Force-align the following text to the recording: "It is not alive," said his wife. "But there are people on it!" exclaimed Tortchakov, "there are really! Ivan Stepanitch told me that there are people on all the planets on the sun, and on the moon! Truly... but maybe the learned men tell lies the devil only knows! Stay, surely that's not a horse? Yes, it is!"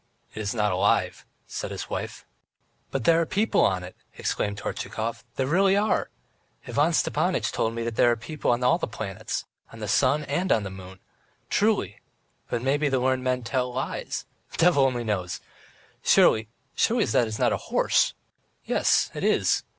"It 0.33 0.39
is 0.41 0.55
not 0.55 0.71
alive," 0.71 1.27
said 1.45 1.69
his 1.69 1.87
wife. 1.87 2.25
"But 2.89 3.03
there 3.03 3.21
are 3.21 3.25
people 3.27 3.61
on 3.63 3.83
it!" 3.83 3.95
exclaimed 4.17 4.57
Tortchakov, 4.57 5.23
"there 5.35 5.45
are 5.45 5.49
really! 5.51 5.77
Ivan 5.77 6.07
Stepanitch 6.93 7.51
told 7.51 7.75
me 7.75 7.83
that 7.83 7.97
there 7.97 8.09
are 8.09 8.15
people 8.15 8.49
on 8.49 8.63
all 8.63 8.79
the 8.79 8.87
planets 8.87 9.45
on 9.71 9.77
the 9.77 9.87
sun, 9.87 10.23
and 10.23 10.51
on 10.51 10.63
the 10.63 10.71
moon! 10.71 10.97
Truly... 11.51 11.99
but 12.49 12.63
maybe 12.63 12.89
the 12.89 12.97
learned 12.99 13.23
men 13.23 13.43
tell 13.43 13.71
lies 13.71 14.25
the 14.49 14.57
devil 14.57 14.85
only 14.85 15.03
knows! 15.03 15.39
Stay, 16.01 16.47
surely 16.73 17.05
that's 17.05 17.37
not 17.37 17.53
a 17.53 17.57
horse? 17.57 18.15
Yes, 18.65 19.11
it 19.13 19.23
is!" 19.23 19.61